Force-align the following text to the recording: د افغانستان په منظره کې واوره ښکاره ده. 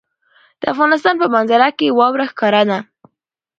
د 0.61 0.63
افغانستان 0.73 1.15
په 1.21 1.27
منظره 1.33 1.67
کې 1.77 1.95
واوره 1.97 2.25
ښکاره 2.31 2.63
ده. 2.69 2.79